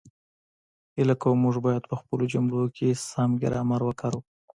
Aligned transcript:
هیله 0.95 1.15
کووم، 1.21 1.39
موږ 1.45 1.55
باید 1.67 1.83
په 1.89 1.95
خپلو 2.01 2.23
جملو 2.33 2.63
کې 2.75 2.89
سم 3.09 3.29
ګرامر 3.43 3.81
وکاروو 3.83 4.23